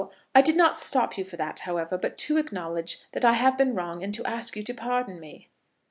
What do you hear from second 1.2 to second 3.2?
for that, however, but to acknowledge